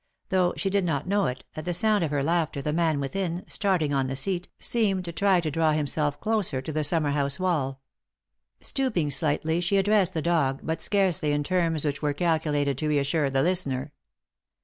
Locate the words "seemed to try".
4.57-5.39